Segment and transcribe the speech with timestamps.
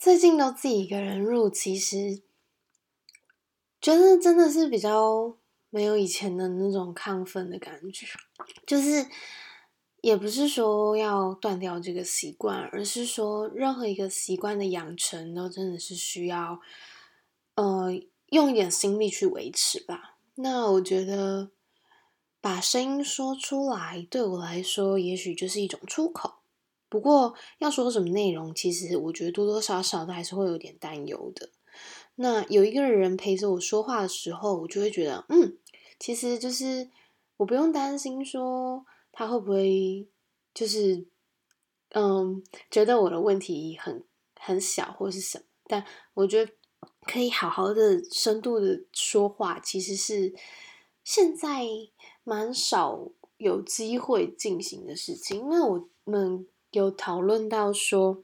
[0.00, 2.22] 最近都自己一个人录，其实
[3.82, 5.36] 觉得真的是比较
[5.68, 8.06] 没有以前的那种亢奋的感觉。
[8.66, 9.06] 就是
[10.00, 16.58] 也不是说要断掉这个习惯，而是说任何一个习惯的养成，都真的是需要
[17.56, 17.92] 呃
[18.30, 20.16] 用一点心力去维持吧。
[20.36, 21.50] 那我觉得
[22.40, 26.39] 把声音说出来，对我来说，也许就是一种出口。
[26.90, 31.48] 不过要说什么内容，其实我觉得多多少少都还是会有点担忧的。
[32.16, 35.56] 那有一个人陪着我说话的时候，我就会觉得，嗯，
[35.98, 36.90] 其实就是
[37.38, 40.06] 我不用担心说他会不会
[40.52, 41.06] 就是，
[41.90, 44.04] 嗯，觉得我的问题很
[44.38, 45.44] 很小或是什么。
[45.68, 46.52] 但我觉得
[47.02, 50.34] 可以好好的、深度的说话，其实是
[51.04, 51.64] 现在
[52.24, 56.46] 蛮少有机会进行的事情，因为我们。
[56.72, 58.22] 有讨论到说，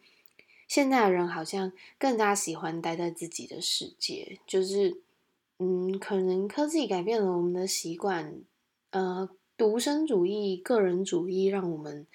[0.69, 5.03] 现在的人好像更加喜欢待在自己的世界，就是，
[5.59, 8.41] 嗯，可能科技改变了我们的习惯，
[8.91, 12.07] 呃，独身主义、个人主义，让我们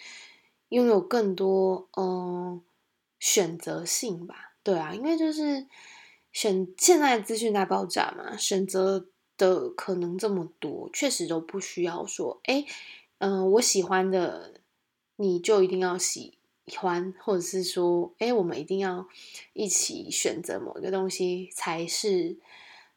[0.69, 2.61] 拥有更多，嗯，
[3.19, 4.53] 选择性吧。
[4.63, 5.67] 对啊，因为就是
[6.31, 12.63] 选现在资讯大爆炸嘛，选择的可能这么多，确实都不需要说，哎，
[13.17, 14.60] 嗯，我喜欢的。
[15.21, 16.33] 你就一定要喜
[16.77, 19.07] 欢，或者是说，哎，我们一定要
[19.53, 22.37] 一起选择某一个东西才是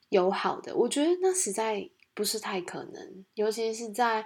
[0.08, 0.74] 友好的。
[0.74, 4.24] 我觉得那实在不是太可能，尤其是在，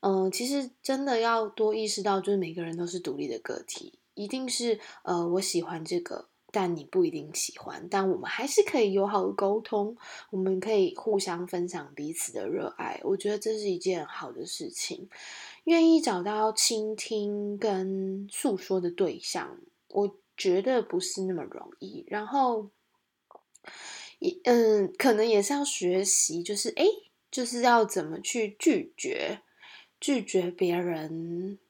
[0.00, 9.96] 嗯，其实真的要多意识到，就是每个人都是独立的个体，一定是，呃，我喜欢这个，但你不一定喜欢，但我们还是可以友好的沟通，
[10.30, 15.08] 我们可以互相分享彼此的热爱，我觉得这是一件好的事情。
[15.64, 22.04] 愿意找到倾听跟诉说的对象，我觉得不是那么容易。
[22.08, 22.70] 然后，
[24.18, 26.84] 也嗯，可能也是要学习，就是哎，
[27.30, 29.42] 就是要怎么去拒绝，
[30.00, 31.60] 拒绝别人。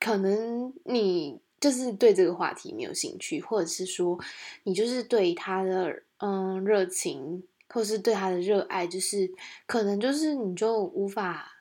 [0.00, 4.18] 可能你就是对这个话题没有兴趣，或者是说
[4.64, 9.30] 你就是对他的嗯热情，或是对他的热爱，就是
[9.66, 11.58] 可能就是你就无法。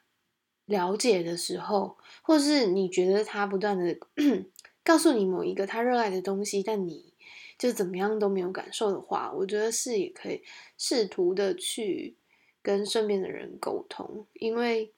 [0.70, 3.98] 了解的时候，或是你觉得他不断的
[4.86, 7.12] 告诉你某一个他热爱的东西，但你
[7.58, 10.44] 就怎么样都没有感受的话，我觉得是也可以
[10.78, 12.18] 试图的去
[12.62, 14.94] 跟身边的人沟通，因为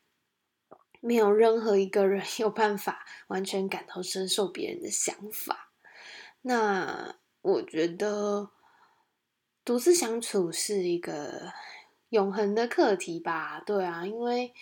[0.99, 5.71] 没有任何一个人 有办法完全感同身受别人的想法。
[6.41, 8.49] 那我觉得
[9.63, 11.53] 独自相处是一个
[12.09, 13.63] 永恒的课题吧？
[13.65, 14.53] 对啊，因为。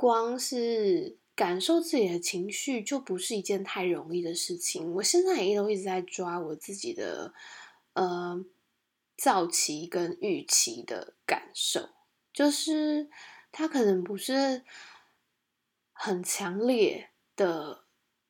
[0.00, 4.94] 光是感受自己的情绪就不是一件太容易的事情。
[4.94, 7.34] 我现在也都一直在抓我自己的
[7.92, 8.42] 呃
[9.18, 11.90] 躁期跟预期的感受，
[12.32, 13.10] 就是
[13.52, 14.64] 它可能不是
[15.92, 17.84] 很强烈的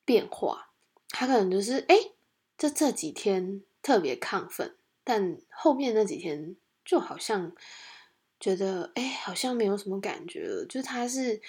[0.04, 0.72] 变化，
[1.10, 1.94] 它可能就是哎，
[2.58, 7.54] 这这几天特别亢奋，但后面那几天就好像。
[8.40, 10.64] 觉得哎，好像没有什么感觉了。
[10.64, 11.40] 就他是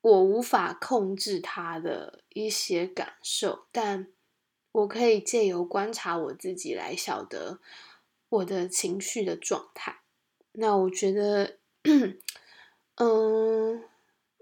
[0.00, 4.08] 我无法控制他的一些感受，但
[4.72, 7.60] 我可以借由观察我自己来晓得
[8.28, 10.00] 我的情绪的状态。
[10.52, 11.58] 那我觉得，
[12.96, 13.84] 嗯，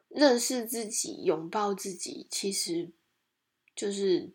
[0.09, 2.91] 认识自己、拥抱自己，其实
[3.75, 4.33] 就是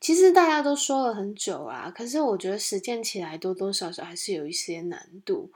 [0.00, 5.52] 其实大家都说了很久啊，可是我觉得实践起来多多少少还是有一些难度。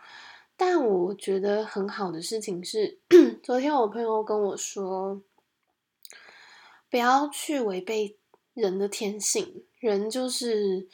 [0.60, 2.98] 但我觉得很好的事情是，
[3.44, 5.22] 昨天我朋友跟我说，
[6.90, 8.18] 不要去违背
[8.54, 10.88] 人的天性，人就是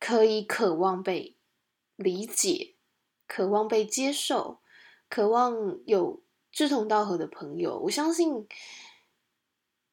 [0.00, 1.36] 可以渴望被
[1.96, 2.76] 理解，
[3.26, 4.60] 渴望被接受，
[5.10, 7.78] 渴望有志同道合的朋友。
[7.80, 8.48] 我相信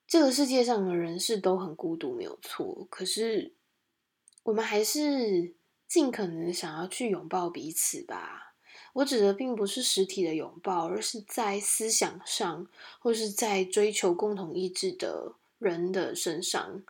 [0.08, 2.88] 这个世界上的人是都很孤独，没有错。
[2.90, 3.54] 可是
[4.44, 5.59] 我们还是。
[5.90, 8.54] 尽可能想要去拥抱彼此吧。
[8.94, 12.68] 我指的并不是实体的拥抱，而是在思想上，
[13.00, 16.84] 或是在追求共同意志的人的身上，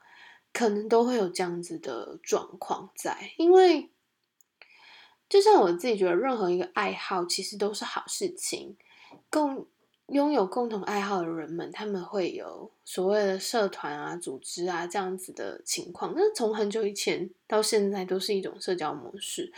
[0.53, 3.31] 可能都会有这样子的状况在。
[3.37, 3.89] 因为，
[5.27, 8.75] 就像我自己觉得，任何一个爱好其实都是好事情，
[9.29, 9.65] 共。
[10.11, 16.13] 拥有共同爱好的人们，他们会有所谓的社团啊、组织啊这样子的情况。
[16.15, 19.53] 那从很久以前到现在，都是一种社交模式。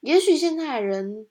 [0.00, 1.26] 也许现在的人，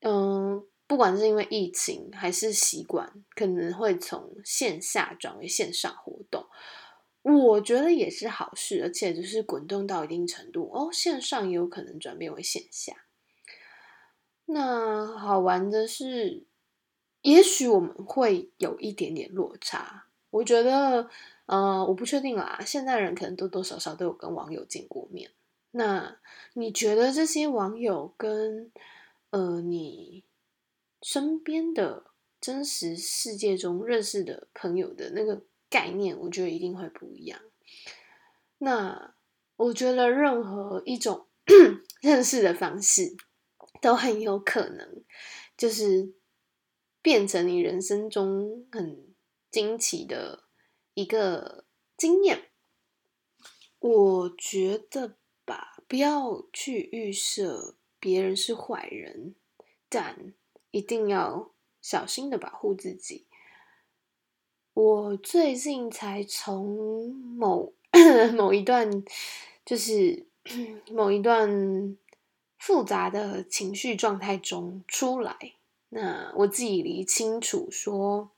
[0.00, 6.46] 嗯，不管是因为疫情还是习惯，可能会从线下转为线上活动。
[7.22, 12.94] 我觉得也是好事，而且就是滚动到一定程度哦，线上也有可能转变为线下。
[14.44, 16.46] 那好玩的是，
[17.26, 20.06] 也许我们会有一点点落差。
[20.30, 21.10] 我觉得，
[21.46, 22.60] 呃，我不确定啦。
[22.64, 25.32] 现在人可能多多少少都有跟网友见过面。
[25.72, 26.18] 那
[26.54, 28.70] 你觉得这些网友跟
[29.30, 30.22] 呃你
[31.02, 32.04] 身边的
[32.40, 37.40] 真实世界中认识的朋友的那个概念，我觉得一定会不一样。
[38.58, 39.14] 那
[39.56, 41.26] 我觉得任何一种
[42.00, 43.16] 认识的方式。
[43.82, 45.04] 都很有可能，
[45.54, 46.10] 就是
[47.06, 49.14] 变成你人生中很
[49.48, 50.42] 惊奇的
[50.94, 51.64] 一个
[51.96, 52.50] 经验。
[53.78, 55.14] 我觉得
[55.44, 59.36] 吧，不要去预设别人是坏人，
[59.88, 60.34] 但
[60.72, 63.28] 一定要小心的保护自己。
[64.74, 67.72] 我最近才从某
[68.36, 69.04] 某一段，
[69.64, 70.26] 就是
[70.90, 71.96] 某一段。
[72.58, 75.52] 复杂的情绪状态中出来，
[75.96, 78.30] 那我自己理清楚说，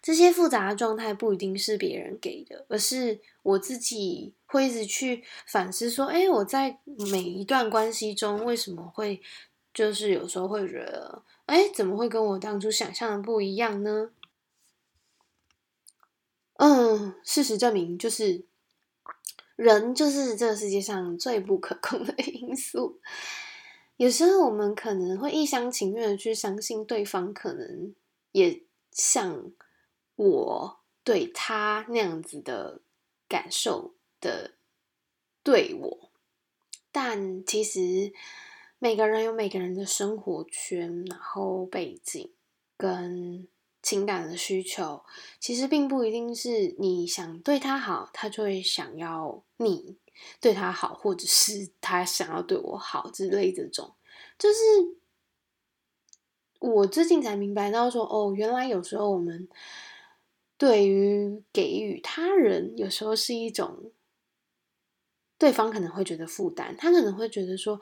[0.00, 6.78] 这些复杂的状态不一定是别人给的，而是我自己会一直去反思说，哎，我在
[7.10, 9.20] 每一段关系中为什么会，
[9.74, 14.10] 就是有时候会觉得，哎，怎么会跟我当初想象的不一样呢？
[16.58, 18.44] 嗯，事实证明就是。
[19.56, 23.00] 人就是这个世界上最不可控的 因素。
[23.96, 27.94] 有时候我们可能会一厢情愿的去相信对方，可能
[28.32, 29.52] 也像
[30.14, 32.80] 我对他那样子的
[33.28, 34.52] 感受的
[35.42, 36.10] 对我，
[36.92, 38.12] 但其实
[38.78, 42.32] 每个人有每个人的生活圈，然后背景
[42.76, 43.48] 跟。
[43.86, 45.04] 情感的需求
[45.38, 49.96] 其实并不一定是你想对他好，他就会想要你
[50.40, 53.94] 对他好，或者是 他想要对我好之类这种。
[54.36, 54.58] 就是
[56.58, 59.48] 我最近才明白到说，哦，原来有时候我们
[60.58, 63.92] 对于给予他人，有时候是一种
[65.38, 67.78] 对方可能会觉得负担，他可能会觉得说，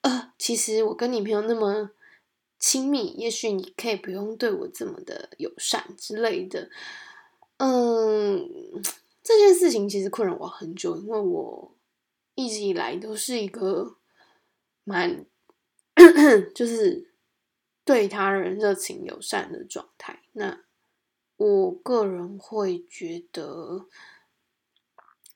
[0.00, 1.92] 呃，其实我跟你没有那么。
[2.66, 6.70] 亲密，也许你可以不用对我这么的友善之类的。
[7.58, 8.48] 嗯，
[9.22, 11.76] 这件事情其实困扰我很久，因为我
[12.34, 13.98] 一直以来都是一个
[14.82, 15.26] 蛮
[16.56, 17.12] 就是
[17.84, 20.22] 对他人热情友善的状态。
[20.32, 20.62] 那
[21.36, 23.84] 我个人会觉得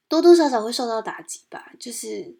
[0.09, 2.39] 多多少少会受到打击吧，就是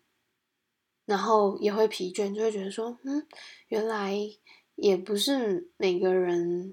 [1.05, 3.27] 然后也会疲倦，就会觉得说，嗯，
[3.67, 4.19] 原来。
[4.81, 6.73] 也不是每个人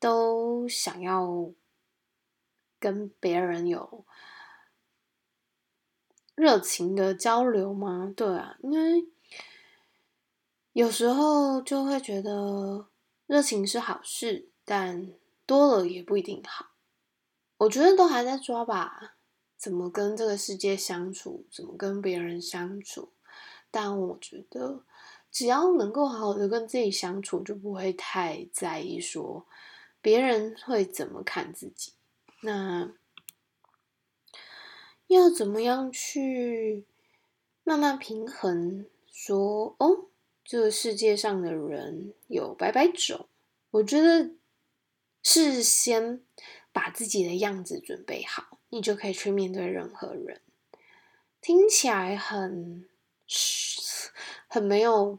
[0.00, 1.52] 都想要
[2.78, 4.06] 跟别人有
[6.34, 8.10] 热情的交流吗？
[8.16, 9.06] 对啊，因为
[10.72, 12.88] 有时候就会觉得
[13.26, 15.12] 热情是好事，但
[15.44, 16.70] 多了也不一定好。
[17.58, 19.16] 我觉得都还在抓吧，
[19.58, 23.12] 怎么跟这个世界相处，怎么跟别人相处。
[23.70, 24.86] 但我觉得。
[25.34, 29.44] 只要能够好好的跟自己相处，就不会太在意说
[30.00, 31.92] 别人会怎么看自己。
[32.42, 32.92] 那
[35.08, 36.84] 要怎么样去
[37.64, 38.86] 慢慢平衡？
[39.10, 40.06] 说哦，
[40.44, 43.26] 这个世界上的人有百百种，
[43.72, 44.30] 我觉得
[45.20, 46.22] 是先
[46.72, 50.40] 把自己的样子准备好，你就可以去面对任何人。
[51.40, 52.88] 听起来很
[54.46, 55.18] 很没有。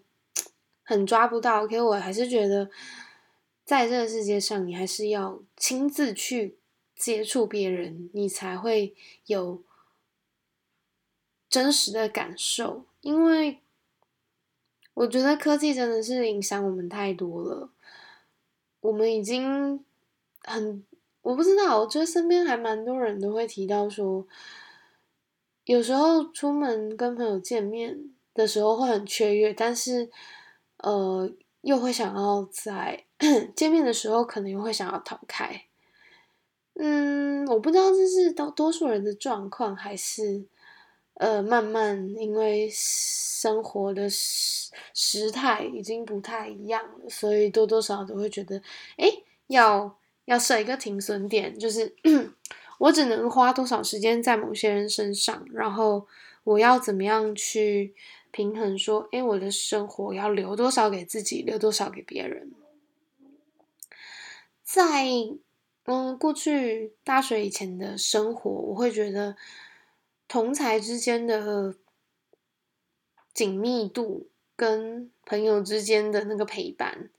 [0.88, 2.70] 很抓不到，可我还是觉得，
[3.64, 6.60] 在这个世界上，你还是要亲自去
[6.96, 9.64] 接触别人，你才会有
[11.50, 12.86] 真实的感受。
[13.02, 13.62] 因为
[14.94, 17.72] 我觉得科技真的是影响我们太多了，
[18.82, 19.84] 我们已经
[20.44, 20.86] 很，
[21.24, 24.28] 我不知道，我觉得身边还蛮多人都会提到说，
[25.64, 30.12] 有时候出门跟朋友见面的时候会很雀跃，但是。
[30.86, 31.28] 呃，
[31.62, 33.06] 又会想要在
[33.56, 35.64] 见面的时候，可能又会想要逃开。
[36.76, 40.46] 嗯，我不知道这是多多数人的状况，还是
[41.16, 48.62] 呃，慢慢因为生活的时时态已经不太一样了，所以多多少少都会觉得，
[48.98, 49.10] 哎，
[49.48, 51.96] 要要设一个停损点，就是
[52.78, 56.06] 我只能花多少时间在某些人身上，然后
[56.44, 57.96] 我要怎么样去。
[58.36, 62.52] 平衡说：“哎，我的生活要留多少给自己，留多少给别人？
[64.62, 65.08] 在
[65.86, 69.38] 嗯，过去大学以前的生活，我会觉得
[70.28, 71.76] 同才之间的
[73.34, 74.28] 紧密度
[74.58, 77.10] 跟朋友之间的那个陪伴，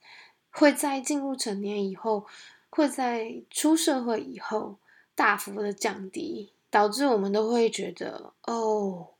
[0.51, 2.27] 会在进入成年以后，
[2.69, 4.77] 会在出社会以后
[5.15, 9.15] 大幅的降低，导致我们都会觉得哦，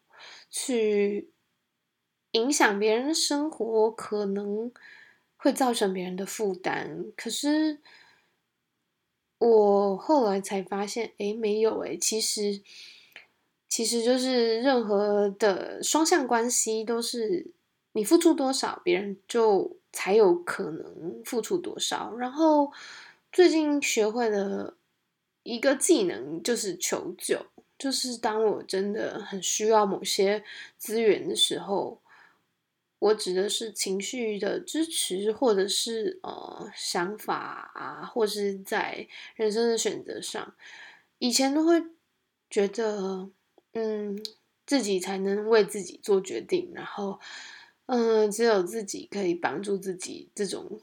[0.51, 1.31] 去
[2.37, 4.71] 影响别人的生活可能
[5.37, 7.79] 会造成别人的负担，可是。
[9.39, 12.63] 我后来才发现，哎，没有哎，其实，
[13.69, 17.47] 其实就是任何的双向关系都是
[17.93, 22.17] 你付出多少，别人就才有可能付出多少。
[22.17, 22.73] 然后
[23.31, 24.79] 最近学会了
[25.43, 27.45] 一个技能，就是求救，
[27.79, 30.43] 就是当我真的很需要某些
[30.79, 32.01] 资源的时候。
[32.99, 40.55] 我指的是情绪的支持，或者是呃想法啊，或是在人生的选择上，
[41.19, 41.83] 以前都会
[42.49, 43.31] 觉得，
[43.73, 44.19] 嗯，
[44.65, 47.21] 自己才能为自己做决定，然后，
[47.85, 50.81] 嗯，只有自己可以帮助自己，这种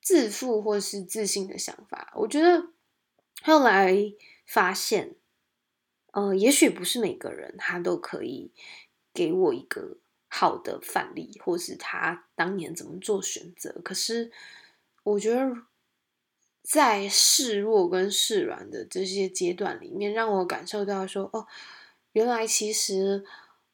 [0.00, 2.12] 自负或是自信的想法。
[2.14, 2.68] 我觉得
[3.42, 3.92] 后来
[4.46, 5.16] 发现，
[6.12, 8.52] 呃，也许不是每个人他都可以
[9.12, 9.96] 给我一个。
[10.32, 13.80] 好的范例，或是他当年怎么做选择。
[13.82, 14.30] 可是，
[15.02, 15.52] 我觉得
[16.62, 21.48] 在示弱跟示软的这些阶段里面，让我感受到说，哦，
[22.12, 23.24] 原来其实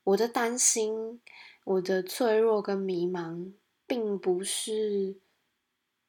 [0.02, 1.20] 我的担心、
[1.64, 3.52] 我的脆弱跟迷茫，
[3.86, 5.14] 并不是，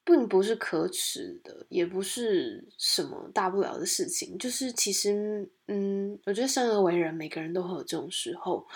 [0.02, 4.38] 并不是可耻的，也不是什么大不了的事情。
[4.38, 8.66] 就是其实，嗯，我觉得生而为人，每个人都会有这种时候。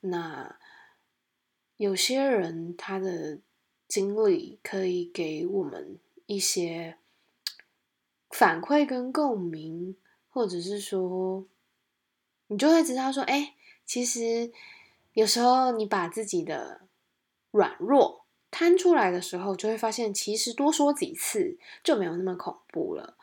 [0.00, 0.58] 那。
[1.78, 3.38] 有些人他的
[3.86, 6.96] 经历可以给我们一些
[8.30, 9.96] 反馈跟共鸣，
[10.28, 11.46] 或者是说，
[12.48, 13.54] 你就会知道说，哎，
[13.86, 14.52] 其实
[15.12, 16.80] 有时候你把自己的
[17.52, 23.16] 软弱摊出来的时候，就会发现，其实多说几次就没有那么恐怖了。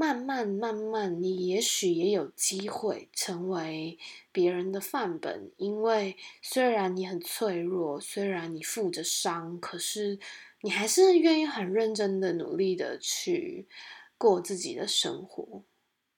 [0.00, 3.98] 慢慢慢慢，你也许也有机会成为
[4.32, 10.18] 别人的范本，因为虽然你很脆弱，虽然你负着伤，可是
[10.62, 13.68] 你还是愿意很认真的努力的去
[14.16, 15.64] 过自己的生活。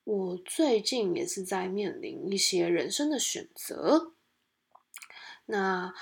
[0.04, 4.12] 我最近也是在面临一些人生的选择，
[5.46, 5.92] 那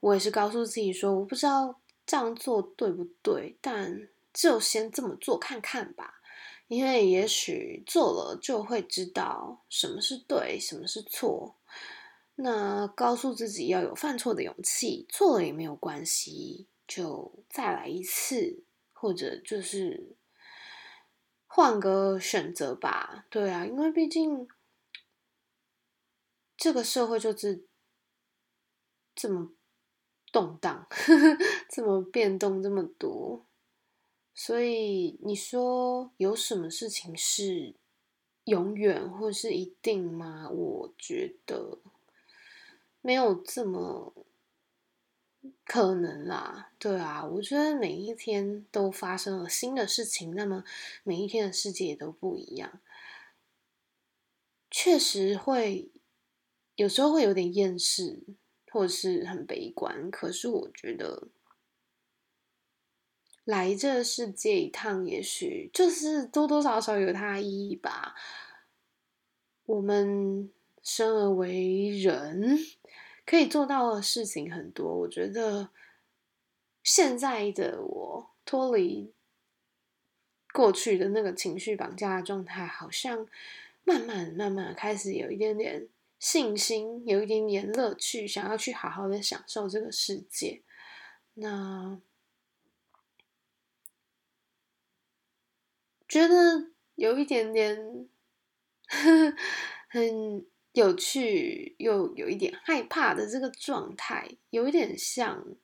[0.00, 6.18] 我也是告诉自己说，我不知道这样做对不对，但就先这么做看看吧。
[6.72, 11.58] 因为也许做了就会知道什么是对，什么是错。
[12.36, 18.64] 那告诉自己要有犯错的勇气，错了也没有关系，就再来一次，
[18.94, 20.16] 或者就是
[21.46, 23.26] 换个选择吧。
[23.28, 24.48] 对啊，因为毕竟
[26.56, 27.66] 这个社会就是
[29.14, 29.52] 这么
[30.32, 30.86] 动荡，
[31.68, 33.44] 这么变动，这么多。
[34.34, 37.74] 所以你说有什么事情是
[38.44, 40.48] 永远或是一定吗？
[40.50, 41.78] 我觉得
[43.02, 44.14] 没有这么
[45.64, 46.72] 可能啦。
[46.78, 50.64] 对啊，我觉得每一天都发生了新的事情，那么
[51.04, 52.80] 每一天的世界也都不一样。
[54.70, 55.90] 确实会
[56.74, 58.22] 有时候会有点厌世，
[58.70, 60.10] 或者是很悲观。
[60.10, 61.28] 可是我觉得。
[63.44, 68.14] 来这世界一趟，也许就是多多少少有它的意义吧。
[69.64, 70.48] 我们
[70.80, 72.56] 生而为人，
[73.26, 75.00] 可以做到的事情很多。
[75.00, 75.70] 我觉得
[76.84, 79.12] 现在的我脱离
[80.52, 83.26] 过去的那个情绪绑架的状态，好像
[83.82, 85.88] 慢慢慢慢开始有一点点
[86.20, 90.62] 信心，有一点点乐趣，想要去好好的享受这个世界。
[91.34, 92.00] 那。
[96.12, 98.06] 觉得有一点点
[99.88, 105.56] 很有趣，又有一点害怕的这个状态，有一点像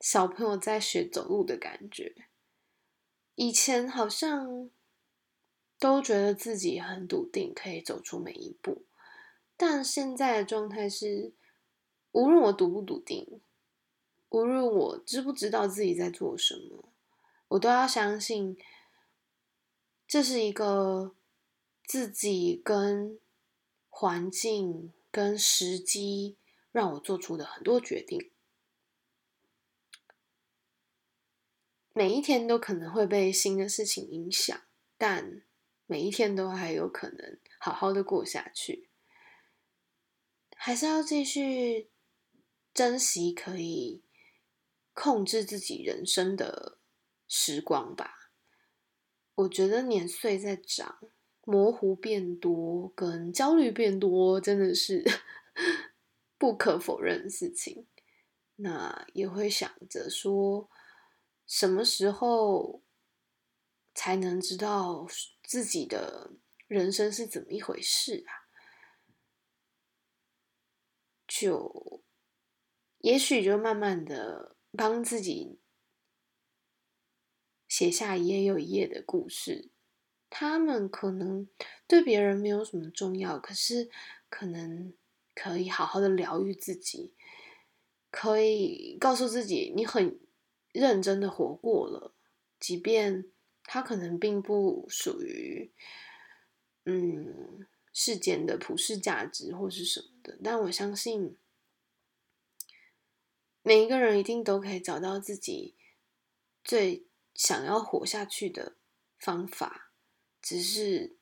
[0.00, 2.26] 小朋友在学走路的感觉。
[3.36, 4.68] 以前好像
[5.78, 8.84] 都觉得自己很笃定，可以走出每一步，
[9.56, 11.32] 但现在的状态是，
[12.10, 13.40] 无论我笃不笃定，
[14.30, 16.93] 无论我知不知道自己在做什么。
[17.48, 18.56] 我都要相信，
[20.06, 21.14] 这是一个
[21.86, 23.20] 自己跟
[23.88, 26.36] 环境跟时机
[26.72, 28.30] 让我做出的很多决定。
[31.92, 34.60] 每一天都可能会被新的事情影响，
[34.98, 35.42] 但
[35.86, 38.88] 每一天都还有可能好好的过下去。
[40.56, 41.90] 还是要继续
[42.72, 44.02] 珍惜可以
[44.92, 46.78] 控制自己人生的
[47.28, 48.30] 时光吧。
[49.34, 50.98] 我觉得年岁在长，
[51.42, 55.04] 模糊变多，跟焦虑变多，真的是
[56.38, 57.86] 不可否认的事情。
[58.56, 60.70] 那也会想着说。
[61.46, 62.82] 什么时候
[63.94, 65.06] 才能知道
[65.42, 66.32] 自己的
[66.66, 68.48] 人生是怎么一回事啊？
[71.28, 72.02] 就
[73.00, 75.60] 也许就慢慢的帮自己
[77.74, 79.68] 写下一页又一页的故事。
[80.30, 81.48] 他们可能
[81.88, 83.90] 对别人没有什么重要，可是
[84.28, 84.94] 可能
[85.34, 87.14] 可以好好的疗愈自己，
[88.12, 90.20] 可以告诉自己你很。
[90.72, 92.12] 认真的活过了，
[92.58, 93.30] 即便
[93.62, 95.70] 他可能并不属于
[96.84, 101.36] 嗯世间的普世价值或是什么的，但我相信
[103.62, 105.76] 每一个人一定都可以找到自己
[106.64, 108.76] 最想要活下去的
[109.18, 109.90] 方法，
[110.40, 111.16] 只是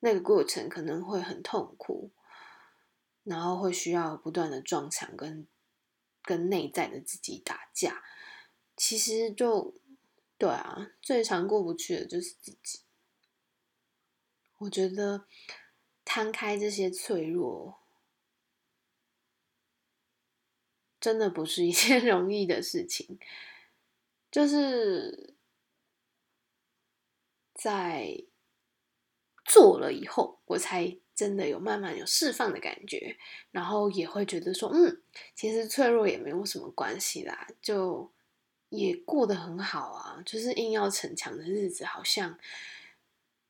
[0.00, 2.10] 那个过程可能会很痛苦，
[3.24, 5.46] 然后会需要不断的撞墙，跟
[6.22, 8.02] 跟内在的自己打架。
[8.76, 9.74] 其实就
[10.38, 12.80] 对啊，最常过不去的就是自己。
[14.58, 15.26] 我觉得
[16.04, 17.80] 摊开这些脆弱，
[21.00, 23.18] 真的不是一件 容易的事情。
[24.30, 25.31] 就是
[27.62, 28.24] 在
[29.44, 33.16] 做了以后，我才真的有慢慢有释放的感觉，
[33.50, 35.02] 然后也会觉得说，嗯，
[35.34, 38.10] 其实脆弱也没有什么关系啦，就。
[38.74, 42.38] 也过得很好啊，就是硬要逞强的日子，好像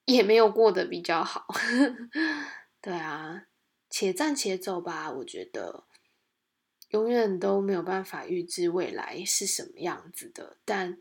[0.05, 1.47] 也没有过得比较好。
[2.83, 3.47] 对啊，
[3.89, 5.13] 且战且走吧。
[5.13, 5.85] 我觉得
[6.89, 10.99] 永远都没有办法预知未来是什么样子的，但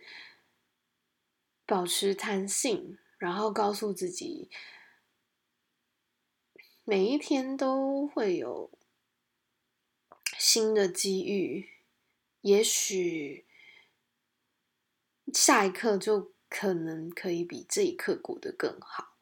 [1.66, 4.50] 保持弹性，然后告诉自己，
[6.84, 8.72] 每一天都会有
[10.40, 11.70] 新的机遇，
[12.42, 13.46] 也许。
[15.34, 19.16] 下一刻就可能可以比这一刻过得更好，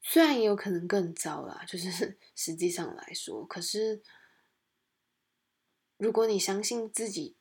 [0.00, 4.02] 虽然也有可能更糟啦，就是 实际上来说，可是
[5.98, 7.36] 如果你相信自己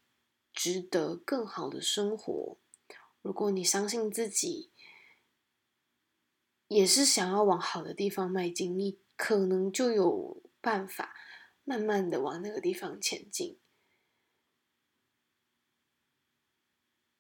[0.51, 2.57] 值得更好的生活，
[3.21, 4.71] 如果你相信自己
[6.67, 11.13] 也是想要往好的地方迈进，你可能就有办法
[11.63, 13.59] 慢慢的往那个地方前进。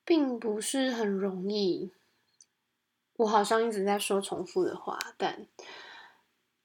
[0.05, 1.93] 并不是很容易，
[3.15, 5.47] 我好像一直在说重复的话，但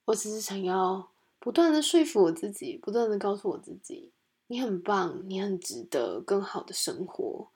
[0.06, 4.12] 我只是想要不断的说服我自己，不断的告诉我自己，
[4.48, 7.52] 你很棒，你很值得更好的生活，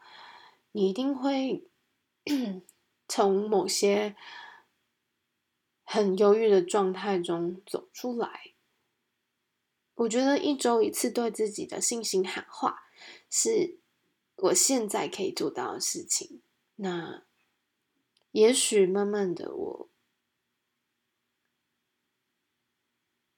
[0.71, 1.67] 你一定会
[3.09, 4.15] 从某些
[5.93, 8.55] 很忧郁的状态中走出来。
[9.95, 12.85] 我觉得一周一次对自己的信心喊话
[13.29, 13.79] 是。
[14.35, 16.43] 我现在可以做到的事情，
[16.77, 17.23] 那
[18.33, 19.91] 也许慢慢的，我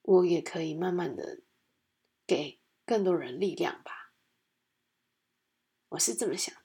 [0.01, 1.43] 我也可以慢慢的
[2.27, 4.15] 给更多人力量吧。
[5.91, 6.64] 我是这么想。